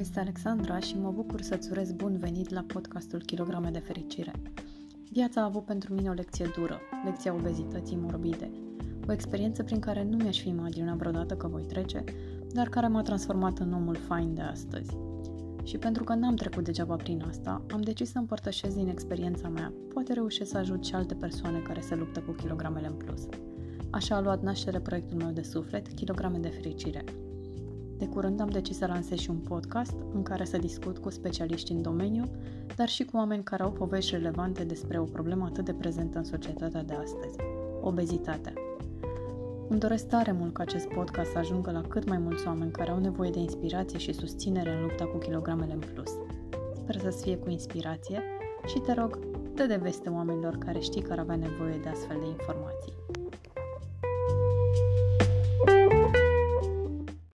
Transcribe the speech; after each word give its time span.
este 0.00 0.20
Alexandra 0.20 0.78
și 0.78 0.98
mă 0.98 1.10
bucur 1.10 1.40
să-ți 1.40 1.70
urez 1.70 1.92
bun 1.92 2.16
venit 2.18 2.50
la 2.50 2.64
podcastul 2.66 3.22
Kilograme 3.22 3.70
de 3.70 3.78
Fericire. 3.78 4.32
Viața 5.10 5.40
a 5.40 5.44
avut 5.44 5.64
pentru 5.64 5.94
mine 5.94 6.08
o 6.08 6.12
lecție 6.12 6.50
dură, 6.56 6.80
lecția 7.04 7.34
obezității 7.34 7.96
morbide, 7.96 8.50
o 9.08 9.12
experiență 9.12 9.62
prin 9.62 9.80
care 9.80 10.04
nu 10.04 10.16
mi-aș 10.16 10.40
fi 10.40 10.48
imaginat 10.48 10.96
vreodată 10.96 11.34
că 11.34 11.48
voi 11.48 11.62
trece, 11.62 12.04
dar 12.52 12.68
care 12.68 12.86
m-a 12.86 13.02
transformat 13.02 13.58
în 13.58 13.72
omul 13.72 13.96
fain 13.96 14.34
de 14.34 14.40
astăzi. 14.40 14.96
Și 15.62 15.78
pentru 15.78 16.04
că 16.04 16.14
n-am 16.14 16.34
trecut 16.34 16.64
degeaba 16.64 16.96
prin 16.96 17.24
asta, 17.28 17.64
am 17.72 17.80
decis 17.80 18.10
să 18.10 18.18
împărtășesc 18.18 18.76
din 18.76 18.88
experiența 18.88 19.48
mea, 19.48 19.72
poate 19.92 20.12
reușesc 20.12 20.50
să 20.50 20.58
ajut 20.58 20.84
și 20.84 20.94
alte 20.94 21.14
persoane 21.14 21.58
care 21.58 21.80
se 21.80 21.94
luptă 21.94 22.20
cu 22.20 22.32
kilogramele 22.32 22.86
în 22.86 22.94
plus. 22.94 23.28
Așa 23.90 24.16
a 24.16 24.20
luat 24.20 24.42
naștere 24.42 24.80
proiectul 24.80 25.16
meu 25.16 25.30
de 25.30 25.42
suflet, 25.42 25.88
Kilograme 25.88 26.38
de 26.38 26.48
Fericire– 26.48 27.04
de 28.00 28.06
curând 28.06 28.40
am 28.40 28.48
decis 28.48 28.76
să 28.76 28.86
lansez 28.86 29.18
și 29.18 29.30
un 29.30 29.36
podcast 29.38 29.94
în 30.14 30.22
care 30.22 30.44
să 30.44 30.58
discut 30.58 30.98
cu 30.98 31.10
specialiști 31.10 31.72
în 31.72 31.82
domeniu, 31.82 32.24
dar 32.76 32.88
și 32.88 33.04
cu 33.04 33.16
oameni 33.16 33.42
care 33.42 33.62
au 33.62 33.72
povești 33.72 34.14
relevante 34.14 34.64
despre 34.64 34.98
o 34.98 35.04
problemă 35.04 35.44
atât 35.44 35.64
de 35.64 35.72
prezentă 35.72 36.18
în 36.18 36.24
societatea 36.24 36.82
de 36.82 36.94
astăzi, 36.94 37.36
obezitatea. 37.80 38.52
Îmi 39.68 39.80
doresc 39.80 40.08
tare 40.08 40.32
mult 40.32 40.54
ca 40.54 40.62
acest 40.62 40.86
podcast 40.86 41.30
să 41.30 41.38
ajungă 41.38 41.70
la 41.70 41.80
cât 41.80 42.08
mai 42.08 42.18
mulți 42.18 42.46
oameni 42.46 42.70
care 42.70 42.90
au 42.90 42.98
nevoie 42.98 43.30
de 43.30 43.38
inspirație 43.38 43.98
și 43.98 44.12
susținere 44.12 44.70
în 44.70 44.82
lupta 44.82 45.04
cu 45.04 45.18
kilogramele 45.18 45.72
în 45.72 45.82
plus. 45.94 46.10
Sper 46.74 46.98
să-ți 46.98 47.22
fie 47.22 47.36
cu 47.36 47.50
inspirație 47.50 48.22
și 48.66 48.78
te 48.78 48.92
rog, 48.92 49.18
dă 49.54 49.66
de 49.66 49.76
veste 49.76 50.08
oamenilor 50.08 50.56
care 50.56 50.78
știi 50.78 51.02
că 51.02 51.12
ar 51.12 51.18
avea 51.18 51.36
nevoie 51.36 51.78
de 51.82 51.88
astfel 51.88 52.16
de 52.20 52.26
informații. 52.26 52.92